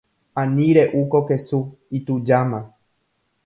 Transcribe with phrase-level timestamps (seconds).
[0.41, 1.59] Ani re’u ko kesu.
[1.97, 2.59] Itujáma.